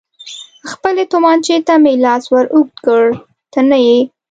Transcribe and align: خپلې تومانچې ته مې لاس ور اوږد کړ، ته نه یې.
خپلې 0.71 1.03
تومانچې 1.11 1.55
ته 1.67 1.73
مې 1.83 1.93
لاس 2.05 2.23
ور 2.31 2.45
اوږد 2.55 2.75
کړ، 2.85 3.03
ته 3.51 3.59
نه 3.69 3.77
یې. 3.87 3.99